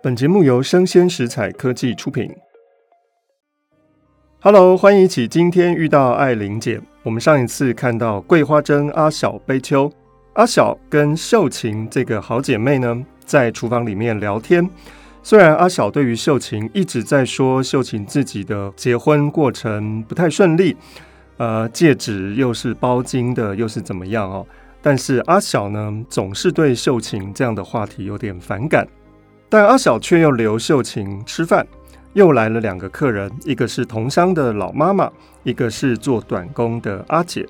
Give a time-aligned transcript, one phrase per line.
[0.00, 2.32] 本节目由生鲜食材科技出品。
[4.40, 6.80] Hello，欢迎一起今天遇到爱玲姐。
[7.02, 9.90] 我们上一次看到桂花蒸阿小悲秋，
[10.34, 14.70] 阿小跟秀琴这个好姐妹呢，在厨房里面聊天。
[15.24, 20.76] 虽然阿小对于秀琴一直在说秀琴自己的结婚过程不太顺利，
[21.38, 24.46] 呃，戒指又是包金的，又是怎么样哦，
[24.80, 28.86] 但是阿小呢，总是对秀琴这样的话题有点反感。
[29.50, 31.66] 但阿小却又留秀琴吃饭，
[32.12, 35.10] 又来了两个客人，一个是同乡的老妈妈，
[35.42, 37.48] 一个是做短工的阿姐。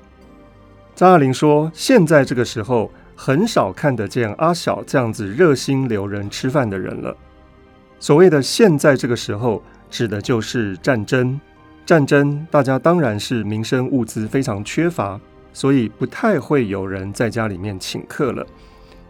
[0.95, 7.15] 张爱玲说：“现在这个时候，很少看得见阿小这样子热心留人吃饭的人了。
[7.99, 11.39] 所谓的现在这个时候，指的就是战争。
[11.85, 15.19] 战争，大家当然是民生物资非常缺乏，
[15.51, 18.45] 所以不太会有人在家里面请客了。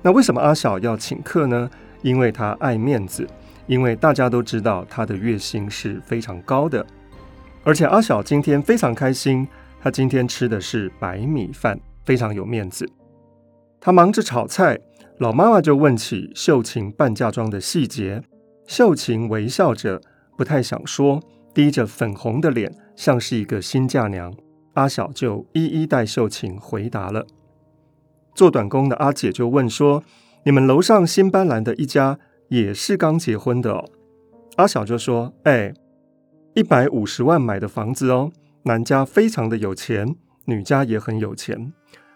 [0.02, 1.70] 那为什么阿小要请客呢？”
[2.02, 3.28] 因为他爱面子，
[3.68, 6.86] 因为大家都知道他的月薪是非常高的，
[7.64, 9.48] 而且阿小今天非常开心，
[9.82, 12.90] 他今天吃的是白米饭，非常有面子。
[13.82, 14.80] 他忙着炒菜，
[15.18, 18.24] 老妈妈就问起秀琴办嫁妆的细节，
[18.66, 20.02] 秀琴微笑着，
[20.38, 21.22] 不太想说，
[21.54, 24.34] 低着粉红的脸，像是一个新嫁娘。
[24.76, 27.28] 阿小就一一带秀琴回答了。
[28.34, 30.04] 做短工的阿姐就问说。
[30.50, 33.88] 你们楼上新搬来的一家也是刚结婚的哦。
[34.56, 35.72] 阿小就说：“哎，
[36.56, 38.32] 一百五十万买的房子哦，
[38.64, 41.72] 男家非常的有钱，女家也很有钱。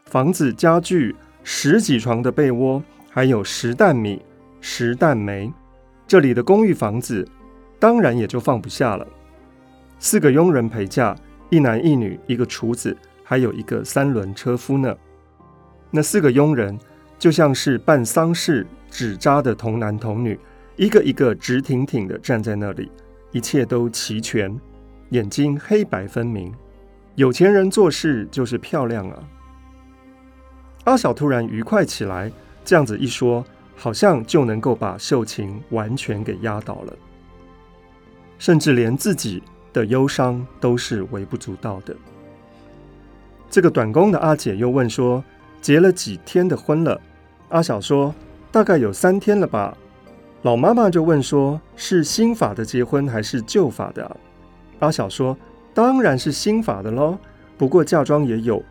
[0.06, 2.82] 房子、家具、十几床的被窝，
[3.12, 4.20] 还有十担米、
[4.60, 5.54] 十担煤。
[6.08, 7.24] 这里的公寓房子，
[7.78, 9.06] 当然也就放不下了。
[10.00, 11.16] 四个佣人陪嫁，
[11.52, 14.98] 一男一女，一个厨子，还有一个三轮车夫呢。
[15.92, 16.76] 那四个佣人。”
[17.24, 20.38] 就像是办丧事纸扎的童男童女，
[20.76, 22.92] 一个一个直挺挺的站在那里，
[23.32, 24.60] 一切都齐全，
[25.12, 26.54] 眼睛黑白分明。
[27.16, 29.24] 有钱人做事就是漂亮啊！
[30.84, 32.30] 阿小突然愉快起来，
[32.66, 33.46] 这样子一说，
[33.78, 36.94] 好像就能够把秀琴完全给压倒了，
[38.38, 39.42] 甚至连自己
[39.72, 41.96] 的忧伤都是微不足道的。
[43.50, 45.24] 这个短工的阿姐又问说
[45.62, 47.00] ：“结了几天的婚了？”
[47.50, 48.14] 阿小说
[48.52, 49.78] ：“大概有三天了吧。”
[50.42, 54.18] 老妈妈就问说：“是新法的结婚还是旧法的？”
[54.80, 55.38] 阿小说
[55.74, 57.18] ：“当然是新法的喽。
[57.58, 58.62] 不过嫁妆也有，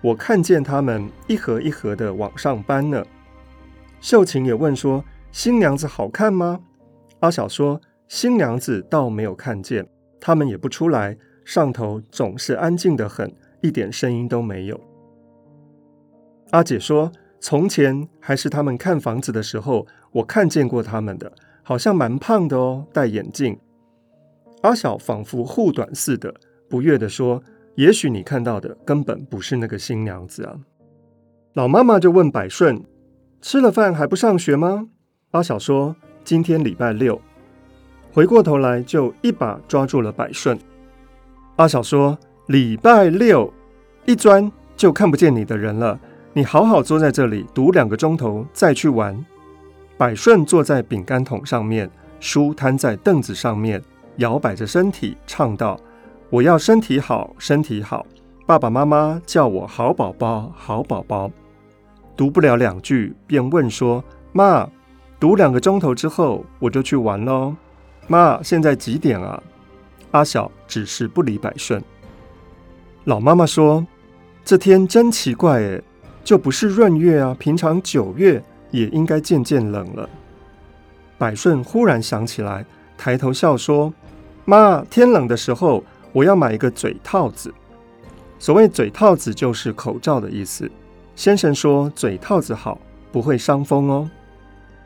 [0.00, 3.04] 我看见他们一盒一盒的往上搬呢。”
[4.00, 6.58] 秀琴也问说：“新娘子好看吗？”
[7.20, 9.86] 阿小说：“新娘子倒没有看见，
[10.18, 13.30] 他们也不出来，上头总是安静得很，
[13.60, 14.80] 一点声音都没有。”
[16.50, 17.12] 阿姐说。
[17.40, 23.58] 从前还是他们看房子的时候，我看见过他们的，好像蛮胖的哦，戴眼镜。
[24.60, 26.34] 阿小仿佛护短似的，
[26.68, 27.42] 不悦地说
[27.76, 30.54] ：“也许你看到的根本不是那个新娘子啊。”
[31.54, 32.84] 老妈妈就问百顺
[33.40, 34.88] ：“吃了饭还不上学吗？”
[35.32, 37.18] 阿小说：“今天礼拜六。”
[38.12, 40.58] 回过头来就一把抓住了百顺。
[41.56, 42.18] 阿小说
[42.48, 43.50] ：“礼拜六
[44.04, 45.98] 一钻就看不见你的人了。”
[46.32, 49.24] 你好好坐在这里读两个钟头，再去玩。
[49.96, 53.82] 百顺坐在饼干桶上面，书摊在凳子上面，
[54.18, 55.76] 摇摆着身体，唱道
[56.30, 58.06] ：“我要身体好，身体好。
[58.46, 61.28] 爸爸妈妈叫我好宝宝，好宝宝。”
[62.16, 64.68] 读不了两句，便问说：“妈，
[65.18, 67.56] 读两个钟头之后，我就去玩喽。
[68.06, 69.42] 妈，现在几点啊？”
[70.12, 71.82] 阿小只是不理百顺。
[73.02, 73.84] 老妈妈说
[74.44, 75.82] ：“这天真奇怪，诶。
[76.30, 80.08] 就不是闰月啊，平常九月也应该渐渐冷了。
[81.18, 82.64] 百顺忽然想起来，
[82.96, 83.92] 抬头笑说
[84.46, 85.82] ：“妈，天冷的时候，
[86.12, 87.52] 我要买一个嘴套子。
[88.38, 90.70] 所谓嘴套子，就是口罩的意思。
[91.16, 92.78] 先生说嘴套子好，
[93.10, 94.08] 不会伤风哦。”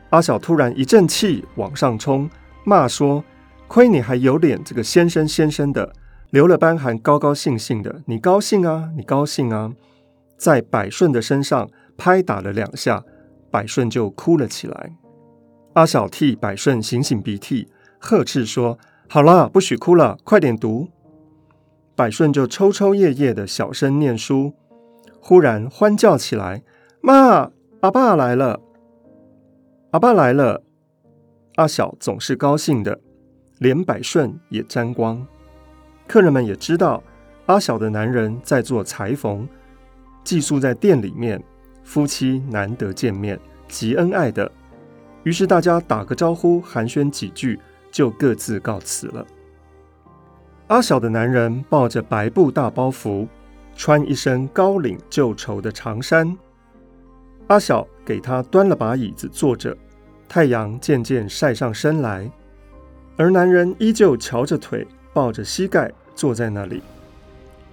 [0.09, 2.27] 阿小突然一阵气往上冲，
[2.63, 3.23] 骂说
[3.69, 5.93] ：“亏你还有脸这个先生先生的，
[6.31, 9.73] 留了班还高高兴兴的，你高兴啊，你高兴啊。”
[10.37, 13.03] 在百顺的身上拍打了两下，
[13.49, 14.95] 百顺就哭了起来。
[15.73, 18.77] 阿小替百顺擤擤鼻涕，呵斥说
[19.09, 20.89] ：“好了，不许哭了，快点读。”
[21.95, 24.53] 百顺就抽抽噎噎的小声念书，
[25.19, 26.63] 忽然欢叫起来
[27.01, 28.59] ：“妈，阿爸来了！
[29.91, 30.63] 阿爸来了！”
[31.55, 32.99] 阿小总是高兴的，
[33.59, 35.25] 连百顺也沾光。
[36.05, 37.01] 客人们也知道，
[37.45, 39.47] 阿小的男人在做裁缝。
[40.25, 41.41] 寄宿在店里面，
[41.83, 43.39] 夫妻难得见面，
[43.69, 44.51] 极恩爱的。
[45.23, 47.59] 于是大家打个招呼，寒暄几句，
[47.91, 49.25] 就各自告辞了。
[50.67, 53.27] 阿小的男人抱着白布大包袱，
[53.75, 56.35] 穿一身高领旧绸的长衫。
[57.47, 59.77] 阿小给他端了把椅子坐着，
[60.27, 62.29] 太阳渐渐晒上身来，
[63.15, 66.81] 而男人依旧翘着腿，抱着膝盖坐在那里。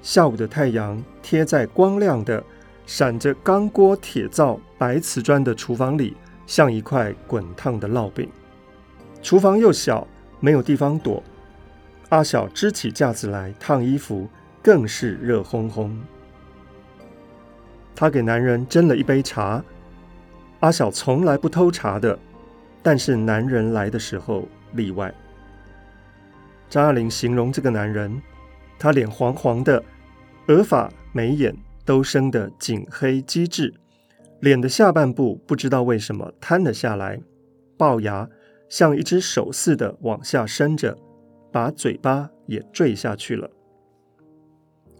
[0.02, 2.42] 下午的太阳贴在光亮的、
[2.86, 8.28] 闪着钢锅铁灶白瓷砖的厨房里，像一块滚烫的烙饼。
[9.22, 10.06] 厨房又小，
[10.40, 11.22] 没有地方躲。
[12.08, 14.28] 阿小支起架子来烫衣服，
[14.60, 15.92] 更是热烘烘。
[17.94, 19.62] 他给男人斟了一杯茶。
[20.58, 22.18] 阿小从来不偷茶的，
[22.82, 25.14] 但是男人来的时候例外。
[26.68, 28.20] 张爱玲形容这个男人，
[28.80, 29.80] 他脸黄黄的。
[30.48, 33.72] 额发、眉眼都生得紧黑机智，
[34.40, 37.20] 脸的下半部不知道为什么瘫了下来，
[37.78, 38.28] 龅牙
[38.68, 40.98] 像一只手似的往下伸着，
[41.52, 43.48] 把嘴巴也坠下去了。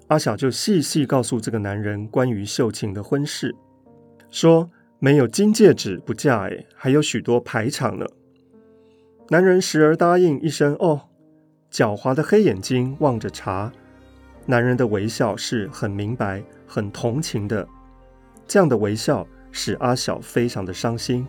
[0.09, 3.55] 阿小就细细告诉这个男人关于秀琴的婚事，
[4.31, 8.07] 说没有金戒指不嫁，哎，还有许多排场呢。
[9.31, 11.09] 男人时而答应一声哦，
[11.71, 13.73] 狡猾的黑眼睛望着茶。
[14.45, 17.67] 男人的微笑是很明白、很同情的，
[18.47, 21.27] 这样的微笑使阿晓非常的伤心。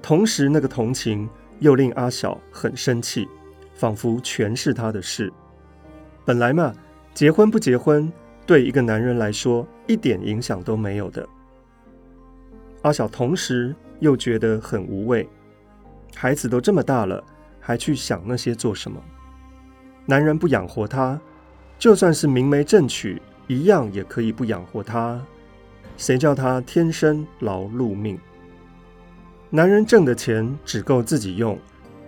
[0.00, 1.28] 同时，那个同情
[1.58, 3.28] 又令阿晓很生气，
[3.74, 5.30] 仿佛全是他的事。
[6.24, 6.74] 本来嘛，
[7.12, 8.10] 结婚不结婚，
[8.46, 11.28] 对一个男人来说一点影响都没有的。
[12.80, 15.28] 阿晓同时又觉得很无味，
[16.16, 17.22] 孩子都这么大了，
[17.60, 19.00] 还去想那些做什么？
[20.06, 21.20] 男人不养活他。
[21.82, 25.20] 就算是明媒正娶，一样也可以不养活他。
[25.96, 28.16] 谁叫他天生劳碌命？
[29.50, 31.58] 男人挣的钱只够自己用，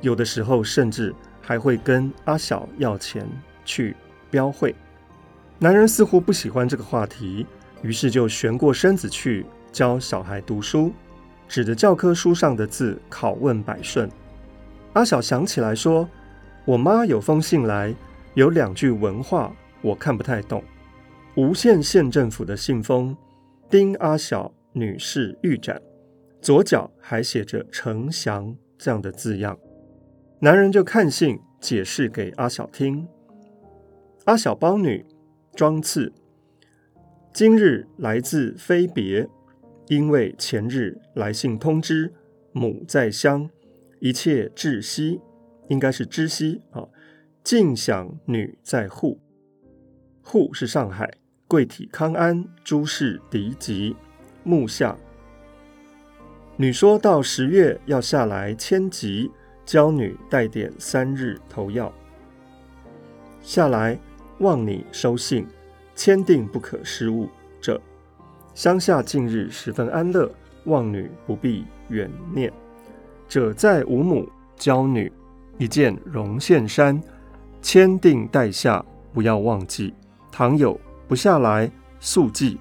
[0.01, 1.13] 有的时候甚至
[1.43, 3.27] 还会跟阿小要钱
[3.65, 3.97] 去
[4.31, 4.73] 标会。
[5.59, 7.45] 男人似乎不喜欢这个话题，
[7.83, 10.93] 于是就旋过身子去教小孩读书，
[11.49, 14.09] 指着教科书上的字拷问百顺。
[14.93, 16.09] 阿小想起来说
[16.65, 17.93] ：“我妈有封信来，
[18.35, 19.53] 有两句文话。”
[19.85, 20.65] 我看不太懂，
[21.37, 23.15] 吴县县政府的信封，
[23.69, 25.83] 丁阿小女士预展，
[26.41, 29.59] 左脚还写着“呈祥”这样的字样。
[30.41, 33.07] 男人就看信解释给阿小听。
[34.25, 35.05] 阿小胞女
[35.55, 36.11] 装次，
[37.35, 39.29] 今日来自非别，
[39.89, 42.11] 因为前日来信通知
[42.53, 43.51] 母在乡，
[44.01, 45.21] 一切窒息，
[45.69, 46.89] 应该是知息啊。
[47.43, 49.21] 尽享女在沪。
[50.25, 51.09] 户是上海，
[51.47, 53.95] 贵体康安，诸事敌吉，
[54.43, 54.97] 木下。
[56.57, 59.31] 女说到十月要下来迁籍，
[59.65, 61.93] 教女带点三日头药。
[63.43, 63.99] 下来
[64.39, 65.47] 望你收信，
[65.95, 67.29] 签订不可失误。
[67.61, 67.81] 这
[68.55, 70.33] 乡下近日十分安乐，
[70.65, 72.53] 望女不必远念。
[73.29, 75.13] 者在吾母教女
[75.59, 77.01] 一件绒线衫，
[77.61, 79.93] 签订带下，不要忘记。
[80.37, 81.71] 倘有不下来，
[82.01, 82.59] 速记。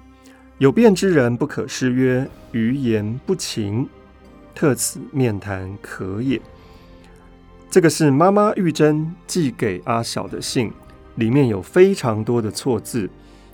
[0.58, 3.84] 有变之人不可失约，余言不勤，
[4.54, 6.40] 特此面谈可也。
[7.68, 10.72] 这个是妈妈玉珍寄给阿小的信，
[11.16, 13.10] 里面有非常多的错字，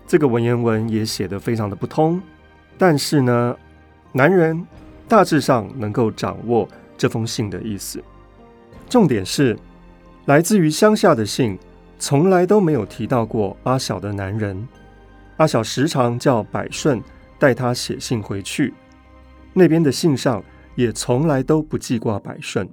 [0.07, 2.21] 这个文言文也写得非常的不通。
[2.77, 3.57] 但是呢，
[4.13, 4.67] 男人
[5.09, 8.05] 大致上能够掌握这封信的意思。
[8.87, 9.59] 重点是
[10.27, 11.59] 来自于乡下的信。
[12.01, 14.67] 从来都没有提到过阿小的男人。
[15.37, 17.01] 阿小时常叫百顺
[17.39, 18.75] 带他写信回去，
[19.53, 20.43] 那边的信上
[20.75, 22.69] 也从来都不记挂百顺。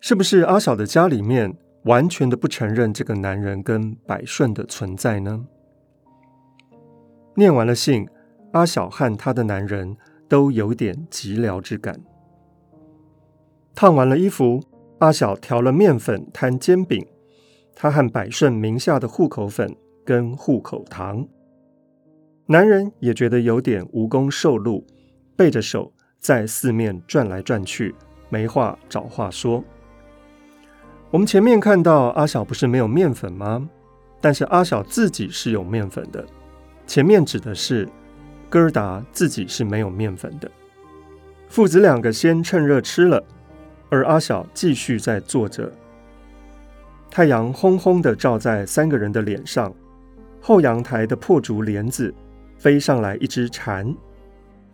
[0.00, 1.52] 是不是阿小的家里面
[1.84, 5.44] 完全的不承认这个男人跟百顺的存在呢？
[7.34, 8.08] 念完了信，
[8.52, 9.96] 阿小和他的男人
[10.28, 12.00] 都有点寂寥之感。
[13.74, 14.62] 烫完了衣服，
[14.98, 17.04] 阿小调了面粉摊煎饼。
[17.74, 21.26] 他和百顺名下的户口粉跟户口糖，
[22.46, 24.86] 男人也觉得有点无功受禄，
[25.36, 27.94] 背着手在四面转来转去，
[28.28, 29.64] 没话找话说。
[31.10, 33.68] 我们前面看到阿小不是没有面粉吗？
[34.20, 36.24] 但是阿小自己是有面粉的。
[36.86, 37.88] 前面指的是
[38.48, 40.50] 哥儿达自己是没有面粉的。
[41.48, 43.22] 父子两个先趁热吃了，
[43.90, 45.72] 而阿小继续在做着。
[47.14, 49.72] 太阳轰轰地照在三个人的脸上，
[50.40, 52.12] 后阳台的破竹帘子
[52.58, 53.94] 飞上来一只蝉，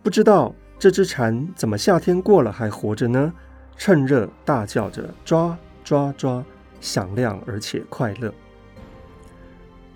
[0.01, 3.31] 不知道这只蝉怎么夏天过了还活着呢？
[3.77, 6.43] 趁热大叫着抓抓抓，
[6.79, 8.33] 响亮而且快乐。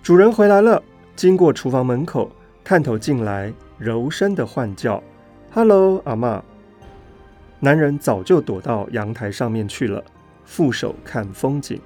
[0.00, 0.80] 主人回来了，
[1.16, 2.30] 经过厨房门口，
[2.62, 5.02] 探头进来，柔声的唤叫
[5.50, 6.40] ：“Hello，阿嬷。”
[7.58, 10.00] 男人早就躲到阳台上面去了，
[10.44, 11.80] 负手看风景。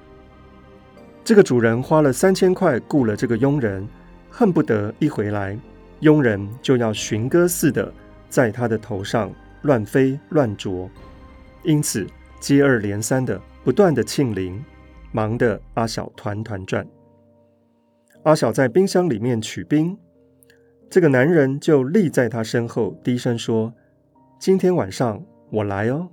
[1.23, 3.87] 这个主人花了三千块雇了这个佣人，
[4.29, 5.57] 恨不得一回来，
[5.99, 7.93] 佣人就要寻歌似的
[8.27, 10.89] 在他的头上乱飞乱啄，
[11.63, 12.07] 因此
[12.39, 14.65] 接二连三的不断的庆铃，
[15.11, 16.85] 忙得阿小团团转。
[18.23, 19.95] 阿小在冰箱里面取冰，
[20.89, 23.71] 这个男人就立在他身后，低声说
[24.39, 26.09] ：“今天晚上我来哦。”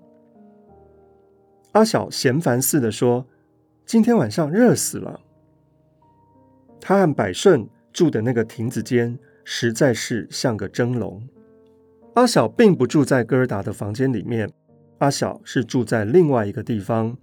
[1.72, 3.26] 阿小嫌烦似的说。
[3.88, 5.18] 今天晚上热死了。
[6.78, 11.26] 他和百顺住的那个亭子间实在是像个蒸笼。
[12.12, 14.46] 阿小并不住在哥尔达的房间里面，
[14.98, 17.16] 阿小是住在另外一个地方。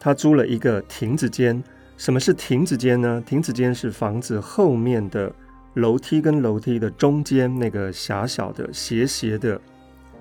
[0.00, 1.62] 他租了一个亭子间。
[1.96, 3.22] 什么是亭子间呢？
[3.24, 5.32] 亭子间是房子后面的
[5.74, 9.60] 楼梯跟楼梯的中间那个狭小的斜斜的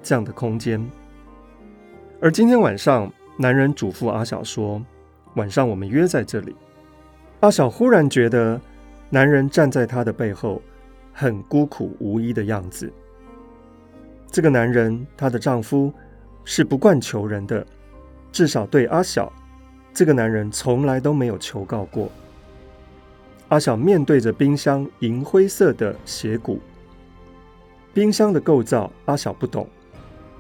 [0.04, 0.88] 这样的空间。
[2.22, 4.80] 而今天晚上，男人嘱咐阿小说。
[5.36, 6.56] 晚上我们约在这里。
[7.42, 8.60] 阿小忽然觉得
[9.10, 10.62] 男人站在她的背后，
[11.14, 12.92] 很孤苦无依的样子。
[14.32, 15.94] 这个男人，她的丈夫
[16.44, 17.66] 是不惯求人的，
[18.32, 19.32] 至少对阿小，
[19.94, 22.10] 这个男人从来都没有求告过。
[23.48, 26.60] 阿小面对着冰箱银灰色的鞋骨，
[27.94, 29.68] 冰箱的构造阿小不懂，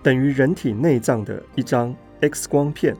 [0.03, 2.95] 等于人体内脏的一张 X 光片。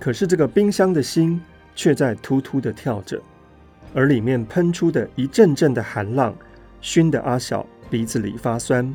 [0.00, 1.40] 可是这个冰箱的心
[1.74, 3.20] 却在突突的跳着，
[3.94, 6.34] 而里面喷出的一阵阵的寒浪，
[6.80, 8.94] 熏得阿小鼻子里发酸，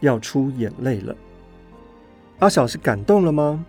[0.00, 1.14] 要出眼泪了。
[2.38, 3.64] 阿小是感动了吗？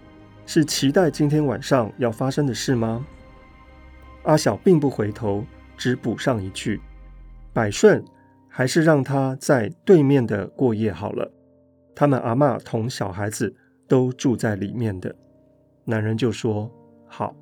[0.45, 3.05] 是期待今天晚上要发生的事吗？
[4.23, 5.43] 阿小并不回头，
[5.75, 6.79] 只补上一句
[7.51, 8.03] ：“百顺，
[8.47, 11.31] 还是让他在对面的过夜好了。
[11.95, 13.55] 他们阿嬷同小孩子
[13.87, 15.15] 都住在里面的。”
[15.85, 16.69] 男人就说
[17.07, 17.35] ：“好。”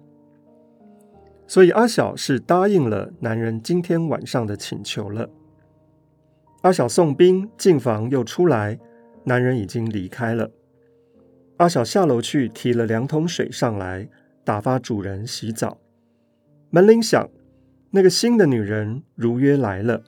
[1.48, 5.30] 所以阿小是答应了男人今天晚上的请求了。
[6.62, 8.80] 阿小送冰进房又出来，
[9.26, 10.50] 男人已经离开了。
[11.58, 14.08] 阿小下楼去提了两桶水上来，
[14.44, 15.78] 打发主人洗澡。
[16.70, 17.30] 门铃响，
[17.92, 20.02] 那个新的女人如约来了。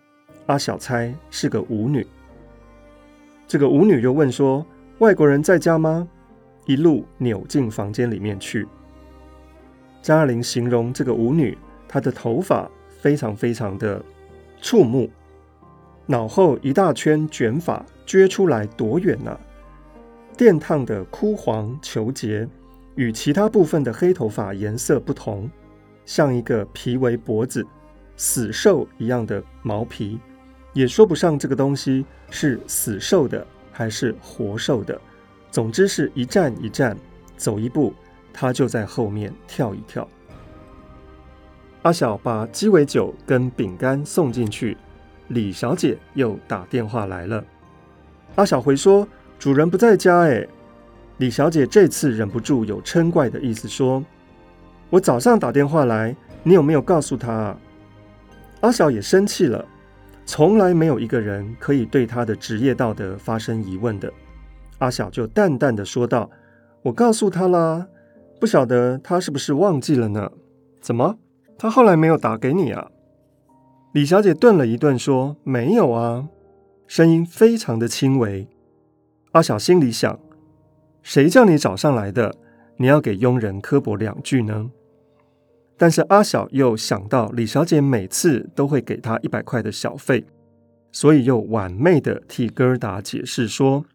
[0.46, 2.08] 阿小猜是个舞女。
[3.46, 4.66] 这个舞女又问说
[5.00, 6.08] ：“外国人在家吗？”
[6.66, 8.68] 一路扭进房间里面去。
[10.02, 11.58] 张爱玲形容这个舞女，
[11.88, 12.70] 她的头发
[13.00, 14.04] 非常非常的
[14.62, 15.10] 触目，
[16.06, 19.40] 脑后一大圈卷发撅出来多远呢、啊？
[20.38, 22.48] 电烫的枯黄虬结，
[22.96, 25.50] 与其他部分的黑头发颜色不同，
[26.06, 27.66] 像一个皮围脖子
[28.18, 30.20] 死兽一样的毛皮，
[30.74, 35.00] 也说不上这个东西是死兽的还是活兽的。
[35.56, 36.98] 总之是一站一站，
[37.38, 37.94] 走一步，
[38.34, 40.06] 他就在后面跳一跳。
[41.84, 44.78] 阿小把鸡尾酒跟饼干送进去，
[45.30, 47.42] 李小姐又打电话来了。
[48.36, 49.08] 阿小回说
[49.40, 50.46] ：“主人不在家。”哎，
[51.20, 54.04] 李小姐这次忍不住有嗔怪的意思，说
[54.92, 57.56] ：“我早上打电话来，你有没有告诉他？”
[58.60, 59.66] 阿小也生气了，
[60.26, 64.12] 从来没有一个人可以对他的职业道德发生疑问的。
[64.80, 66.30] 阿小就淡淡的说道
[66.84, 67.88] ：“我告诉他啦，
[68.40, 70.32] 不晓得他是不是忘记了呢？
[70.82, 71.18] 怎么，
[71.58, 72.92] 他后来没有打给你啊？”
[73.94, 76.28] 李小姐顿了一顿，说：“没有啊。”
[76.88, 78.48] 声音非常的轻微。
[79.32, 80.20] 阿小心里想
[81.02, 82.36] ：“谁叫你找上来的？
[82.78, 84.70] 你要给佣人刻薄两句呢？”
[85.78, 90.26] 但是阿小又想到李小姐每次都会给他一百块的小费，
[90.92, 93.86] 所以又婉媚的替哥儿达解释说。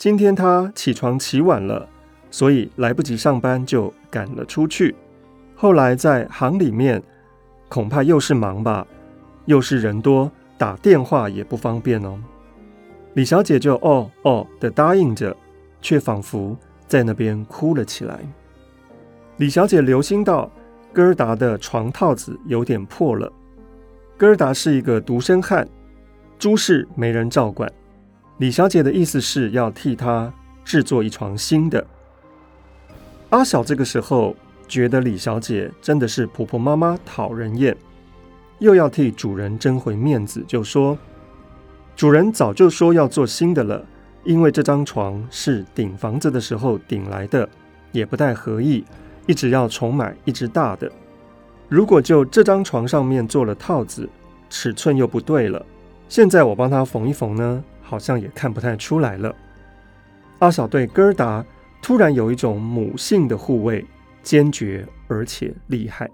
[0.00, 1.86] 今天他起床起晚了，
[2.30, 4.96] 所以来不及上班就赶了出去。
[5.54, 7.02] 后来在行里面，
[7.68, 8.86] 恐怕又是忙吧，
[9.44, 12.18] 又是人多，打电话也不方便哦。
[13.12, 15.36] 李小姐就哦哦的答应着，
[15.82, 16.56] 却仿佛
[16.88, 18.20] 在那边哭了起来。
[19.36, 20.50] 李小姐留心到
[20.94, 23.30] 哥儿达的床套子有点破了。
[24.16, 25.68] 哥儿达是一个独身汉，
[26.38, 27.70] 诸事没人照管。
[28.40, 30.32] 李小姐的意思是要替她
[30.64, 31.86] 制作一床新的。
[33.28, 34.34] 阿小这个时候
[34.66, 37.76] 觉得李小姐真的是婆婆妈妈讨人厌，
[38.58, 40.96] 又要替主人争回面子，就说
[41.94, 43.84] ：“主人早就说要做新的了，
[44.24, 47.46] 因为这张床是顶房子的时候顶来的，
[47.92, 48.82] 也不太合意，
[49.26, 50.90] 一直要重买一只大的。
[51.68, 54.08] 如果就这张床上面做了套子，
[54.48, 55.62] 尺寸又不对了。
[56.08, 59.34] 现在我帮他缝一缝呢，好像也看不太出来了。
[60.38, 61.44] 阿小对哥儿达
[61.82, 63.84] 突然有一种母性的护卫，
[64.22, 66.08] 坚决而且厉害。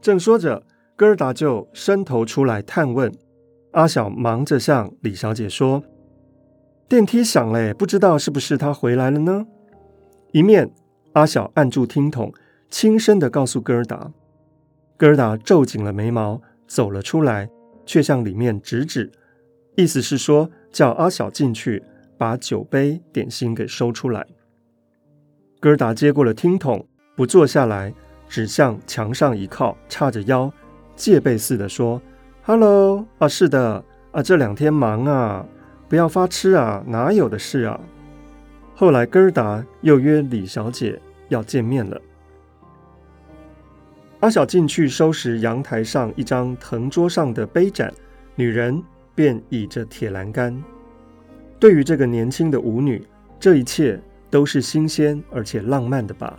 [0.00, 0.62] 正说着，
[0.94, 3.12] 哥儿达就伸头出来探问。
[3.72, 5.82] 阿小忙着向李小姐说
[6.88, 9.44] ：“电梯响了，不知道是不是他回来了呢？”
[10.30, 10.70] 一面，
[11.14, 12.32] 阿小按住听筒，
[12.70, 14.12] 轻声的告诉哥儿达。
[14.96, 17.50] 哥儿达皱紧了眉毛，走了出来。
[17.88, 19.12] 却向里面指指，
[19.76, 21.82] 意思是说叫阿小进去，
[22.18, 24.26] 把酒杯点心给收出来。
[25.58, 27.94] 哥儿达接过了听筒，不坐下来，
[28.28, 30.52] 只向墙上一靠，叉着腰，
[30.94, 32.02] 戒备似的说
[32.42, 35.46] ：“Hello，啊，是的，啊，这两天忙啊，
[35.88, 37.80] 不要发痴啊，哪有的事啊。”
[38.76, 41.98] 后来哥儿达又约李小姐要见面了。
[44.20, 47.90] 阿小进去收拾阳台上一张藤桌上的杯盏，
[48.34, 48.82] 女人
[49.16, 50.62] 便倚着铁栏杆。
[51.58, 53.04] 对于这个年轻的舞女，
[53.40, 56.38] 这一切都是新鲜而且浪漫的吧。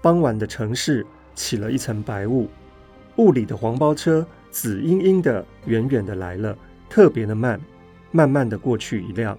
[0.00, 1.04] 傍晚的城市
[1.34, 2.48] 起了一层白雾，
[3.16, 6.56] 雾里的黄包车紫阴阴的远远的来了，
[6.88, 7.60] 特别的慢，
[8.12, 9.36] 慢慢的过去一辆，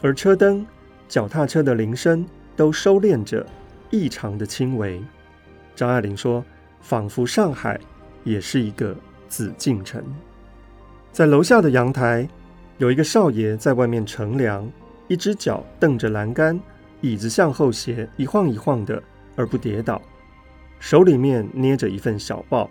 [0.00, 0.64] 而车灯、
[1.08, 2.24] 脚踏车的铃声
[2.56, 3.44] 都收敛着，
[3.90, 5.02] 异常的轻微。
[5.74, 6.44] 张爱玲说
[6.80, 7.78] ：“仿佛上海
[8.22, 8.96] 也是一个
[9.28, 10.02] 紫禁城。”
[11.14, 12.28] 在楼下的阳台，
[12.78, 14.68] 有一个少爷在外面乘凉，
[15.06, 16.60] 一只脚蹬着栏杆，
[17.02, 19.00] 椅子向后斜，一晃一晃的，
[19.36, 20.02] 而不跌倒，
[20.80, 22.68] 手里面捏着一份小报。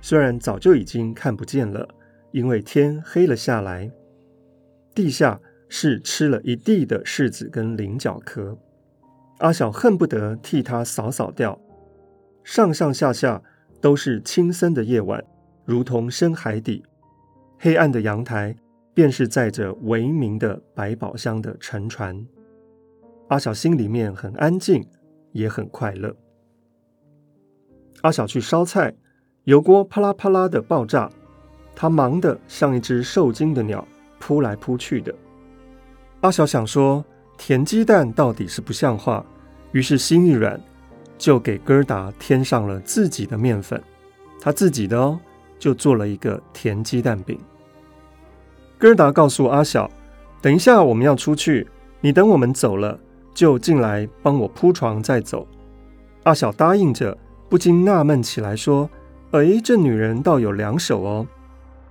[0.00, 1.88] 虽然早就已经看不见了，
[2.30, 3.90] 因为天黑了下来，
[4.94, 8.56] 地下是吃了一地的柿子跟菱角壳。
[9.38, 11.60] 阿小恨不得替他扫扫掉。
[12.44, 13.42] 上上下下
[13.80, 15.24] 都是青森的夜晚，
[15.64, 16.84] 如同深海底。
[17.62, 18.56] 黑暗的阳台，
[18.94, 22.26] 便是载着微明的百宝箱的沉船。
[23.28, 24.82] 阿小心里面很安静，
[25.32, 26.16] 也很快乐。
[28.00, 28.94] 阿小去烧菜，
[29.44, 31.10] 油锅啪啦啪啦的爆炸，
[31.76, 33.86] 他忙得像一只受惊的鸟，
[34.18, 35.14] 扑来扑去的。
[36.22, 37.04] 阿小想说，
[37.36, 39.22] 甜鸡蛋到底是不像话，
[39.72, 40.58] 于是心一软。
[41.18, 43.78] 就给哥达添上了自己的面粉，
[44.40, 45.20] 他自己的哦，
[45.58, 47.38] 就做了一个甜鸡蛋饼。
[48.80, 49.90] 哥儿达告诉阿小
[50.40, 51.68] ：“等一下我们要出去，
[52.00, 52.98] 你等我们走了
[53.34, 55.46] 就进来帮我铺床再走。”
[56.24, 57.16] 阿小答应着，
[57.50, 58.88] 不禁纳闷起来，说
[59.32, 61.26] ：“哎，这女人倒有两手哦，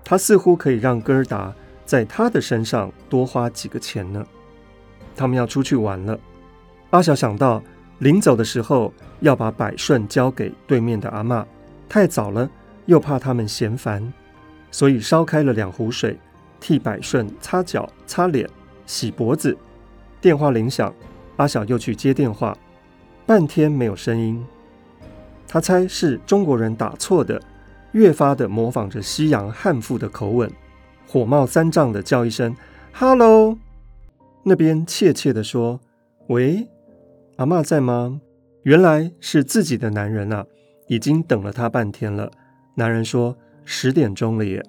[0.04, 1.54] 她似乎可以让哥儿达
[1.86, 4.26] 在她的身上多花几个钱呢。”
[5.16, 6.20] 他们要出去玩了，
[6.90, 7.62] 阿小想到。
[8.00, 11.44] 临走的时候，要把百顺交给对面的阿嬷，
[11.90, 12.50] 太早了，
[12.86, 14.14] 又怕他们嫌烦，
[14.72, 16.18] 所以烧开了两壶水，
[16.60, 18.50] 替百顺擦脚、擦脸、
[18.86, 19.58] 洗脖子。
[20.22, 20.94] 电话铃响，
[21.38, 22.58] 阿小又去接电话，
[23.26, 24.46] 半天没有声音。
[25.48, 27.42] 他猜是中国人打错的，
[27.94, 30.52] 越发的模仿着西洋汉妇的口吻，
[31.08, 32.56] 火冒三丈的叫一声
[32.92, 33.58] “哈喽”，
[34.44, 35.80] 那边怯怯的说
[36.28, 36.68] ：“喂。”
[37.38, 38.20] 阿嬷在吗？
[38.64, 40.46] 原来是自己的男人啊，
[40.88, 42.30] 已经等了他半天了。
[42.76, 44.64] 男人说：“十点钟了耶。”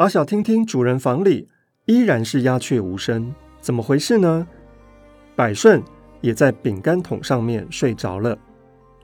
[0.00, 1.46] 阿小听听主人房里
[1.84, 4.48] 依然是鸦雀无声，怎么回事呢？
[5.36, 5.82] 百顺
[6.22, 8.38] 也在饼干桶上面睡着了。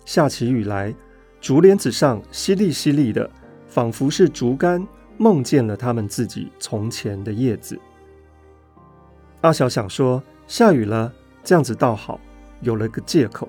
[0.06, 0.94] 下起雨来，
[1.38, 3.30] 竹帘子上淅沥淅沥的，
[3.68, 7.78] 仿佛是竹竿梦见了他们自己从前的叶子。
[9.42, 11.12] 阿小想说：“下雨了。”
[11.44, 12.18] 这样子倒好，
[12.62, 13.46] 有了个借口。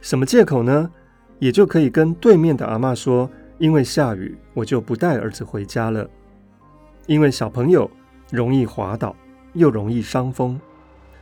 [0.00, 0.90] 什么借口呢？
[1.40, 6.08] 也就可以跟对面的阿嬷说，因为下雨，我就不带儿子回家了。
[7.06, 7.90] 因为小朋友
[8.30, 9.14] 容易滑倒，
[9.54, 10.60] 又容易伤风，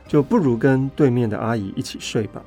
[0.07, 2.41] 就不如跟对面的阿姨一起睡吧。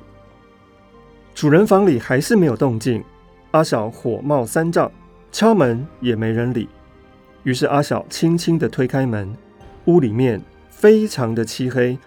[1.35, 3.03] 主人房里还是没有动静，
[3.51, 4.91] 阿小火冒三丈，
[5.31, 6.69] 敲门也没人理。
[7.43, 9.35] 于是阿小轻轻地推开门，
[9.85, 11.97] 屋里面非常的漆黑。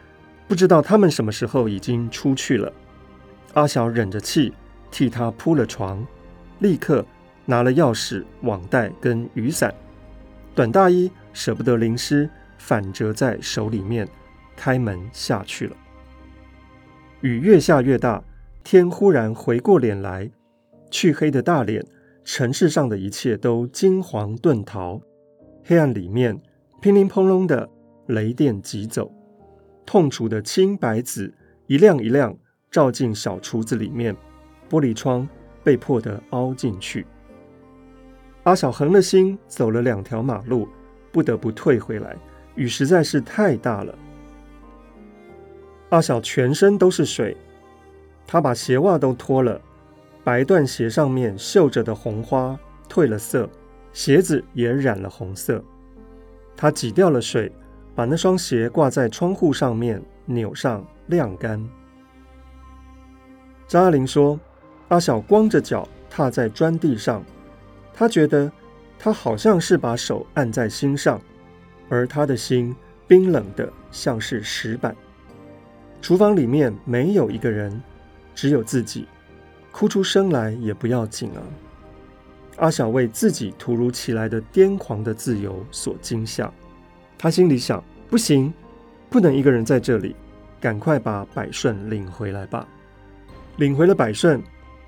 [0.49, 2.73] 不知道他们什么时候已经出去了。
[3.55, 4.53] 阿小忍着气
[4.91, 6.07] 替他铺了床，
[6.61, 7.05] 立刻
[7.45, 9.75] 拿了钥匙、网袋跟雨伞，
[10.57, 14.09] 短大衣舍不得淋湿，反折在手里面，
[14.57, 15.77] 开门下去了。
[17.21, 18.25] 雨越下越大，
[18.65, 20.31] 天忽然回过脸来，
[20.91, 21.85] 黢黑的大脸，
[22.25, 25.03] 城市上的一切都金黄遁逃，
[25.63, 26.41] 黑暗里面
[26.81, 27.69] 乒铃乓啷的。
[28.07, 29.13] 雷电急走，
[29.85, 31.35] 痛楚的青白紫
[31.67, 32.39] 一亮一亮
[32.71, 34.17] 照进小厨子里面，
[34.71, 35.29] 玻璃窗
[35.65, 37.05] 被迫的凹进去。
[38.47, 40.69] 阿小横了心走了两条马路，
[41.11, 42.17] 不得不退回来，
[42.55, 43.93] 雨实在是太大了。
[45.89, 47.37] 阿小全身都是水，
[48.25, 49.61] 他把鞋袜都脱了，
[50.23, 52.57] 白缎鞋上面绣着的红花
[52.89, 53.51] 褪了色，
[53.93, 55.61] 鞋子也染了红色。
[56.57, 57.51] 他挤掉了水，
[57.97, 61.61] 把那双鞋挂在窗户上面，扭上晾干。
[63.67, 64.39] 张爱玲说
[64.87, 67.25] ：“阿小光着脚踏在砖地上，
[67.97, 68.53] 他觉得
[68.99, 71.21] 他好像是把手按在心上，
[71.89, 72.77] 而他的心
[73.09, 74.95] 冰冷的像是石板。”
[76.03, 77.83] 厨房里面没有一个人，
[78.35, 79.09] 只有自己，
[79.73, 81.41] 哭出声来也不要紧啊。
[82.59, 86.53] 阿小为自己突如其来的癫狂的自由所惊吓，
[87.19, 88.53] 他心里想：不行，
[89.09, 90.15] 不能一个人在这里，
[90.61, 92.69] 赶快把百顺领回来吧。
[93.57, 94.43] 领回了百顺，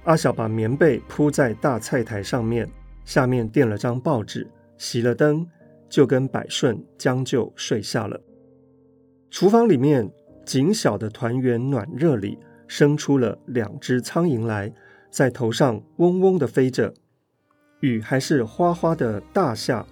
[0.04, 2.68] 阿小把棉被铺在大菜台上面，
[3.08, 4.46] 下面垫了张报纸，
[4.78, 5.46] 熄了灯，
[5.88, 8.20] 就跟百顺将就睡下了。
[9.30, 10.06] 厨房里面。
[10.44, 14.72] 仅小的团圆暖热里，生出了两只苍蝇来，
[15.10, 16.94] 在头上嗡嗡地飞着。
[17.80, 19.84] 雨还是哗哗的大下。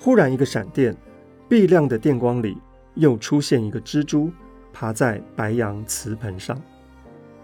[0.00, 0.96] 忽然一个闪电，
[1.48, 2.58] 碧亮的电光里
[2.96, 4.32] 又出现一个蜘蛛，
[4.72, 6.60] 爬在白杨瓷盆上。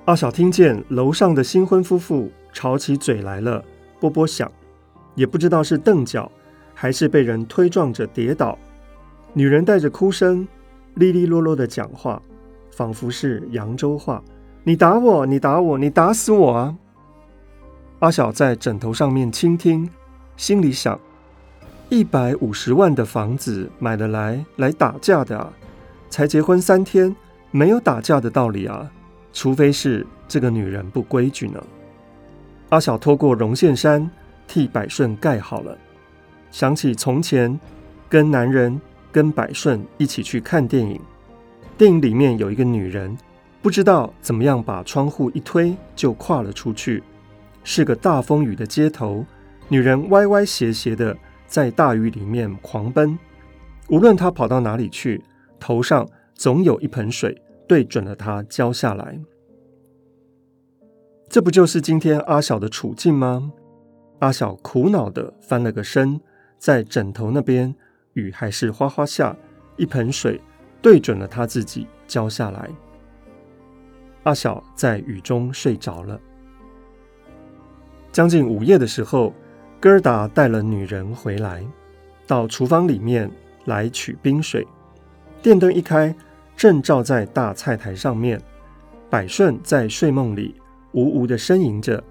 [0.06, 3.64] 阿小听见楼上的新婚夫妇吵起嘴来了，
[4.02, 4.50] 啵啵响，
[5.14, 6.28] 也不知道是蹬脚，
[6.74, 8.58] 还是被人推撞着跌倒。
[9.32, 10.48] 女人带着哭声。
[10.94, 12.20] 哩哩啰啰的讲话，
[12.70, 14.22] 仿佛是扬州话。
[14.62, 16.76] 你打我，你打我，你打死我啊！
[18.00, 19.88] 阿小在枕头上面倾听，
[20.36, 21.00] 心里想：
[21.88, 25.50] 一百五十万的房子买了来，来打架的啊！
[26.10, 27.16] 才结婚三天，
[27.50, 28.90] 没有打架的道理啊！
[29.32, 31.64] 除非是这个女人不规矩呢。
[32.72, 34.10] 阿小脱过绒线衫，
[34.48, 35.78] 替百顺盖好了。
[36.50, 37.58] 想起从前
[38.08, 38.80] 跟男人。
[39.12, 40.98] 跟百顺一起去看电影，
[41.76, 43.14] 电影里面有一个女人，
[43.60, 47.02] 不知道怎么样把窗户一推就跨了出去。
[47.62, 49.22] 是个大风雨的街头，
[49.68, 51.14] 女人歪歪斜斜的
[51.46, 53.18] 在大雨里面狂奔。
[53.88, 55.22] 无论她跑到哪里去，
[55.60, 59.20] 头上总有一盆水对准了她浇下来。
[61.32, 63.50] 这不就是今天阿小的处境吗？
[64.18, 66.20] 阿小苦恼的翻了个身，
[66.58, 67.74] 在枕头那边。
[68.12, 69.34] 雨还是哗哗下，
[69.78, 70.38] 一盆水
[70.82, 72.68] 对准了他自己浇下来。
[74.24, 76.20] 阿小在雨中睡着了。
[78.12, 79.32] 将近午夜的时候，
[79.80, 81.64] 哥儿达带了女人回来，
[82.26, 83.30] 到厨房里面
[83.64, 84.66] 来取冰水。
[85.40, 86.14] 电灯一开，
[86.54, 88.38] 正照在大菜台上面。
[89.08, 90.54] 百顺在睡梦里
[90.92, 92.02] 呜呜的呻吟着。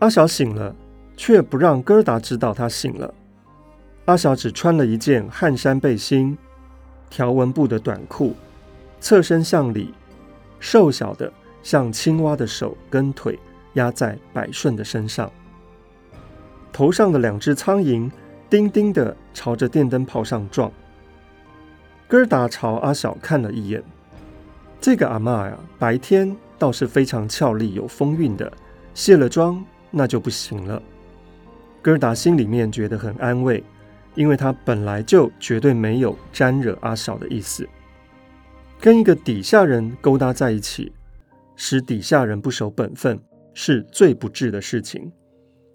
[0.00, 0.74] 阿小醒了，
[1.16, 3.12] 却不让哥儿达知道他醒了。
[4.04, 6.38] 阿小只穿了一件汗衫背心、
[7.10, 8.34] 条纹布的短裤，
[9.00, 9.92] 侧身向里，
[10.60, 13.38] 瘦小的像青蛙的手跟腿
[13.74, 15.30] 压在百顺的身上，
[16.72, 18.10] 头上的两只苍蝇
[18.48, 20.72] 叮叮的朝着电灯泡上撞。
[22.06, 23.82] 哥儿达朝阿小看了一眼，
[24.80, 28.52] 这个阿嬷呀，白天倒是非常俏丽有风韵的，
[28.94, 30.82] 卸了妆那就不行了。
[31.80, 33.62] 哥儿达心里面觉得很安慰。
[34.14, 37.68] 因为他本来就绝对没有沾惹阿小的意思，
[38.80, 40.92] 跟一个底下人勾搭在一起，
[41.54, 43.20] 使底下人不守本分，
[43.54, 45.12] 是最不智的事情。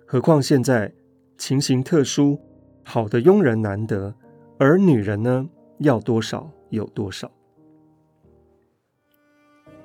[0.06, 0.91] 何况现在
[1.38, 2.38] 情形特殊，
[2.84, 4.13] 好的佣人难得，
[4.58, 7.32] 而女人呢，要多少有多少。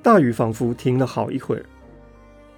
[0.08, 1.62] 大雨仿佛停了好一会儿，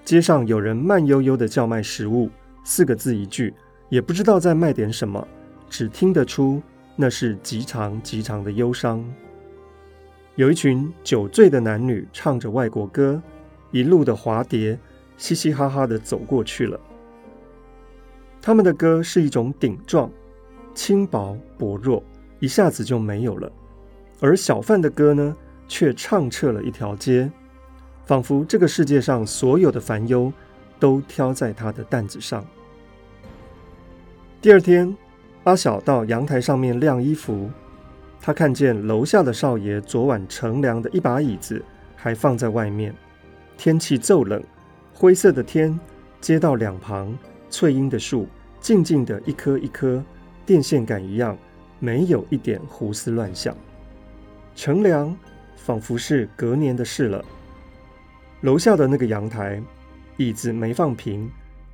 [0.05, 2.31] 街上有人慢悠悠的叫卖食物，
[2.63, 3.53] 四个字一句，
[3.89, 5.27] 也不知道在卖点什么。
[5.69, 6.63] 只听得出
[6.95, 9.05] 那是极长极长的忧伤。
[10.37, 13.21] 有一群酒醉的男女唱着外国歌，
[13.73, 14.79] 一路的滑碟，
[15.17, 16.79] 嘻嘻哈哈的走过去了。
[18.41, 20.09] 他们的歌是一种顶撞，
[20.73, 22.01] 轻薄薄弱，
[22.39, 23.51] 一下子就没有了。
[24.21, 25.37] 而小贩的歌呢，
[25.67, 27.29] 却唱彻了一条街，
[28.11, 30.33] 仿佛这个世界上所有的烦忧
[30.81, 32.45] 都挑在他的担子上。
[34.43, 34.97] 第二天。
[35.45, 37.49] 阿小到阳台上面晾衣服，
[38.21, 41.65] 他看见楼下的少爷昨晚乘凉的一把椅子
[41.97, 42.95] 还放在外面。
[43.57, 44.43] 天气骤冷，
[44.93, 45.79] 灰色的天，
[46.21, 47.17] 街道两旁
[47.49, 48.27] 翠荫的树
[48.61, 50.05] 静静的一棵一棵，
[50.45, 51.39] 电线杆一样
[51.79, 53.57] 没有一点胡思乱想。
[54.55, 55.17] 乘凉
[55.57, 57.25] 仿佛是隔年的事了。
[58.43, 59.63] 楼下的那个阳台，
[60.17, 61.31] 椅子没放平，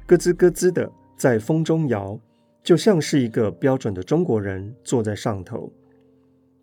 [0.06, 2.18] 咯吱咯吱的在风中摇，
[2.64, 5.72] 就像是一个标准的中国人坐在上头。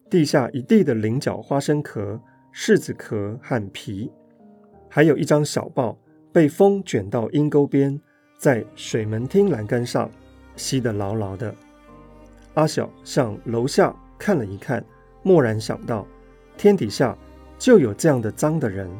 [0.10, 2.20] 地下一地的菱角花生壳、
[2.54, 4.12] 柿子壳和皮，
[4.90, 5.98] 还有一张小报
[6.34, 7.98] 被风卷到阴沟边，
[8.38, 10.12] 在水门厅栏杆上
[10.58, 11.56] 吸得牢牢的。
[12.56, 14.84] 阿晓向楼下看了一看，
[15.24, 16.06] 蓦然想到，
[16.58, 17.18] 天底下
[17.58, 18.92] 就有这样的脏的人。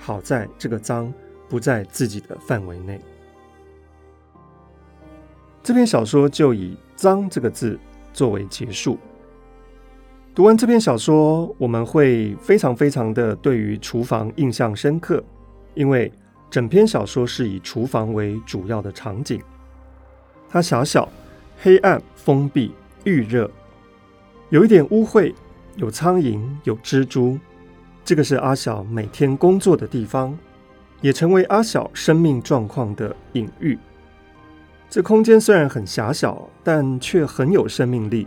[0.00, 1.12] 好在这个脏
[1.48, 3.00] 不在自己的范围内。
[5.62, 7.78] 这篇小说就以“脏”这个字
[8.12, 8.98] 作为结束。
[10.34, 15.22] 读完这篇小说，我们会非常非常的对于厨房印象深刻，
[15.74, 16.10] 因为
[16.48, 19.40] 整篇小说是以厨房为主要的场景。
[20.48, 21.08] 它狭小、
[21.60, 22.72] 黑暗、封闭、
[23.04, 23.50] 预热，
[24.48, 25.34] 有一点污秽，
[25.76, 27.38] 有苍蝇，有蜘蛛。
[28.10, 30.36] 这个是阿小每天工作的地方，
[31.00, 33.78] 也成为阿小生命状况的隐喻。
[34.88, 38.26] 这空间虽然很狭小，但却很有生命力，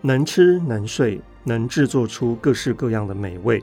[0.00, 3.62] 能吃能睡，能制作出各式各样的美味，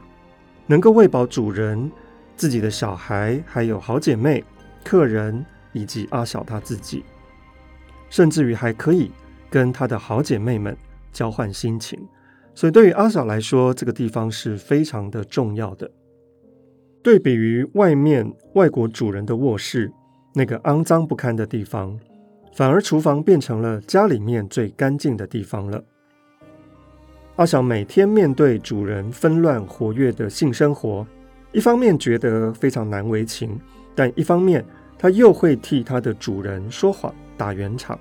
[0.67, 1.91] 能够喂饱主人、
[2.37, 4.43] 自己的小孩，还有好姐妹、
[4.83, 7.03] 客人以及阿小他自己，
[8.11, 9.09] 甚至于还可以
[9.49, 10.77] 跟他的好姐妹们
[11.11, 11.99] 交换心情。
[12.55, 15.91] 所以，对于阿小来说，这个地方是非常的重要的。
[17.03, 19.91] 对比于外面外国主人的卧室
[20.33, 21.99] 那个肮脏不堪的地方，
[22.55, 25.83] 反而厨房变成了家里面最干净的地方了。
[27.35, 31.05] 阿小每天面对主人纷乱活跃的性生活，
[31.51, 33.59] 一方面觉得非常难为情，
[33.93, 34.65] 但一方面
[34.97, 37.99] 他又会替他的主人说谎打圆场，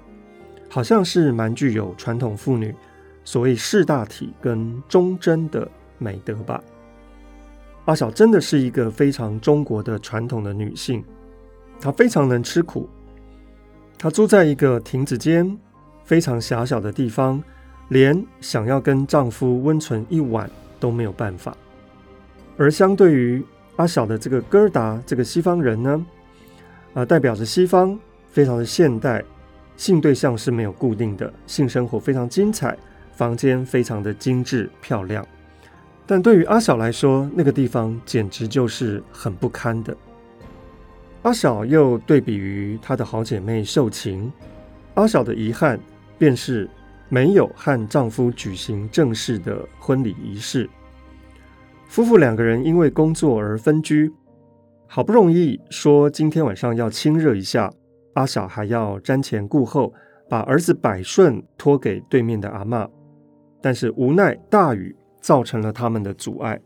[0.70, 2.72] 好像是蛮具有传统妇女。
[3.24, 6.62] 所谓识大体跟忠贞的美德吧。
[7.86, 11.04] 阿晓真的是一个非常中国的传统的女性，
[11.80, 12.88] 她非常能吃苦。
[13.98, 15.58] 她住在一个亭子间
[16.04, 17.42] 非常狭小的地方，
[17.88, 21.56] 连想要跟丈夫温存一晚都没有办法。
[22.56, 23.44] 而相对于
[23.76, 26.06] 阿晓的这个哥儿达这个西方人呢，
[26.92, 29.22] 啊、呃，代表着西方非常的现代，
[29.76, 32.76] 性对象是没有固定的，性生活非常精彩。
[33.16, 35.26] 房间非常的精致漂亮，
[36.04, 39.96] 但对于阿晓来说，那个地方简直就是很不堪的。
[41.22, 44.30] 阿晓又对比于她的好姐妹秀琴，
[44.94, 45.78] 阿晓的遗憾
[46.18, 46.68] 便是
[47.08, 50.68] 没有和丈夫举行正式的婚礼仪式。
[51.86, 54.12] 夫妇两个人因为工作而分居，
[54.88, 57.72] 好不容易说今天晚上要亲热一下，
[58.14, 59.94] 阿晓还要瞻前顾后，
[60.28, 62.88] 把儿子百顺托给对面的阿嬷。
[63.64, 66.60] 但是无奈大雨造成了他们的阻碍，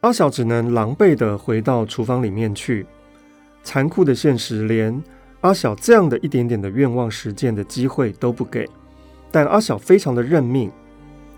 [0.00, 2.86] 阿小只能狼狈地回到厨房里面去。
[3.62, 5.02] 残酷的现实连
[5.42, 8.66] 阿小这样的一点点的愿望实践的机会都不给。
[9.30, 10.72] 但阿小非常的认命，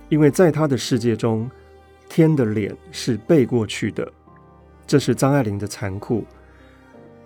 [0.09, 1.51] 因为在他的世界中，
[2.09, 4.09] 天的脸是背过去的。
[4.87, 6.25] 这是张爱玲的残酷，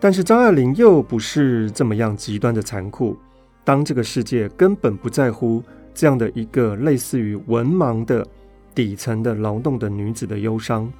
[0.00, 3.18] 但是张爱玲又不是这么样极端的残酷。
[3.64, 5.62] 当这个世界根本不在乎。
[5.96, 8.24] 这样的一个类似于文盲的
[8.74, 10.92] 底层的劳动的女子的忧伤，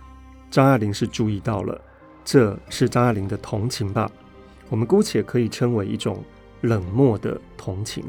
[0.50, 1.78] 张爱玲是注意到了，
[2.24, 4.10] 这是张爱玲的同情吧？
[4.70, 6.24] 我们姑且可以称为一种
[6.62, 8.02] 冷漠的同情。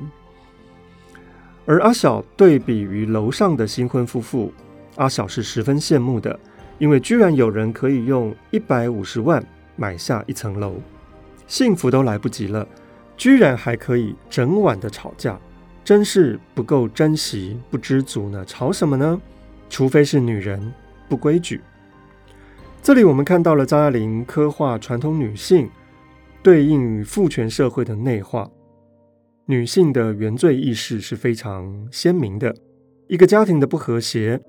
[1.66, 4.54] 而阿晓对比于楼上的新婚夫妇，
[4.96, 6.40] 阿晓是十分羡慕的，
[6.80, 9.46] 因为居然有人可以用一百五十万
[9.76, 10.76] 买下一层楼，
[11.48, 12.66] 幸福都来不及了，
[13.18, 15.38] 居然还可以整晚的吵架。
[15.88, 18.44] 真是不够珍惜，不知足呢？
[18.44, 19.22] 吵什么呢？
[19.70, 20.74] 除非是女人
[21.08, 21.62] 不规矩。
[22.84, 25.70] 这里我们看到了张爱玲刻画传统女性
[26.44, 28.52] 对应于父权社会的内化，
[29.46, 32.54] 女性的原罪意识是非常鲜明的。
[33.08, 34.42] 一个家庭的不和谐，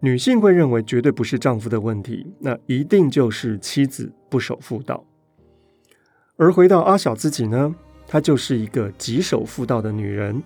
[0.00, 5.04] 女性会认为绝对不是丈夫的问题，那一定就是妻子不守妇道。
[6.36, 7.74] 而回到阿晓自己呢，
[8.06, 10.42] 她就是一个极守妇道的女人。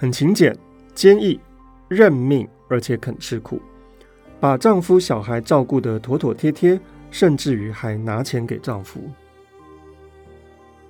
[0.00, 0.56] 很勤俭、
[0.94, 1.40] 坚毅、
[1.88, 3.60] 认命，而且肯吃苦，
[4.38, 6.80] 把丈夫、小孩照顾得妥妥帖帖，
[7.10, 9.00] 甚至于还拿钱给丈夫。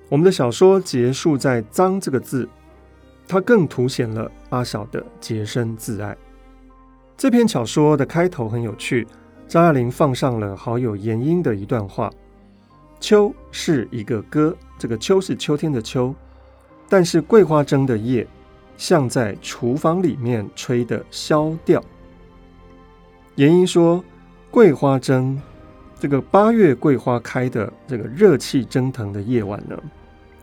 [0.09, 2.47] 我们的小说结束在“脏”这个字，
[3.27, 6.15] 它更凸显了阿晓的洁身自爱。
[7.17, 9.07] 这篇小说的开头很有趣，
[9.47, 12.11] 张爱玲放上了好友阎英的一段话
[13.01, 16.13] ：“秋是一个歌，这个秋是秋天的秋，
[16.87, 18.27] 但是桂花蒸的叶。”
[18.79, 21.83] 像在厨房里面吹的箫调。
[23.35, 24.01] 严英说
[24.49, 25.37] ：“桂花蒸，
[25.99, 29.77] 这个八月桂花开的这个热气蒸腾的夜晚呢，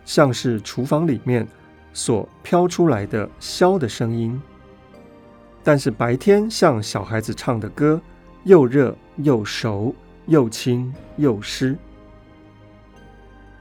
[0.05, 1.49] 像是厨房里面
[1.94, 4.38] 所飘出来的箫的声音。
[5.64, 7.99] 但是白天像小孩子唱的歌，
[8.44, 9.94] 又热又熟，
[10.27, 11.75] 又轻又湿。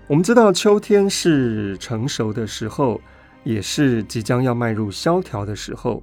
[0.07, 2.99] 我们知道秋天是成熟的时候。”
[3.45, 6.01] 也是即将要迈入萧条的时候，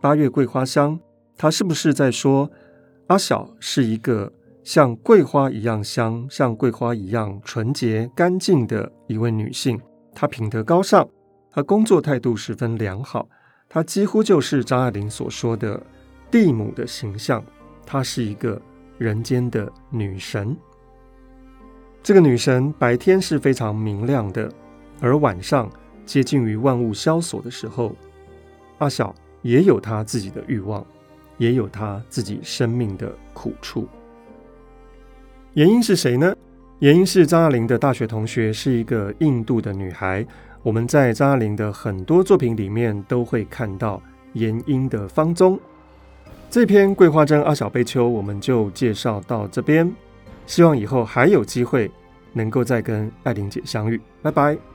[0.00, 0.98] 八月桂花香，
[1.36, 2.50] 他是不是在说
[3.08, 4.32] 阿晓是一个
[4.64, 9.78] 像桂花一样香、像桂花一样纯洁干净的一位女性？
[10.14, 11.06] 她品德高尚，
[11.50, 13.28] 她工作态度十分良好，
[13.68, 15.80] 她几乎就是张爱玲所说的
[16.30, 17.44] 地母的形象。
[17.84, 18.58] 她是一个
[18.96, 20.56] 人间的女神。
[22.02, 24.50] 这个女神白天是非常明亮的，
[25.00, 25.70] 而晚上。
[26.04, 27.94] 接近于万物萧索的时候，
[28.78, 30.84] 阿晓也有他自己的欲望，
[31.38, 33.88] 也有他自己生命的苦处。
[35.54, 36.34] 原因是谁呢？
[36.78, 40.26] 原因是张爱玲的大学同学，是一个印度的女孩。
[40.62, 45.58] 我们在张爱玲的很多作品里面都会看到严英的芳踪。
[46.50, 49.92] 这篇《桂花蒸阿小悲秋》我们就介绍到这边，
[50.46, 51.90] 希望以后还有机会
[52.32, 54.00] 能够再跟爱玲姐相遇。
[54.22, 54.71] 拜拜。